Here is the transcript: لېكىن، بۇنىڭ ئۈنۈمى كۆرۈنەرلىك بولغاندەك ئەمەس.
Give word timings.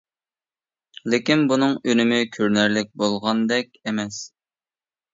لېكىن، 1.15 1.43
بۇنىڭ 1.53 1.77
ئۈنۈمى 1.91 2.23
كۆرۈنەرلىك 2.39 2.93
بولغاندەك 3.05 3.81
ئەمەس. 3.87 4.23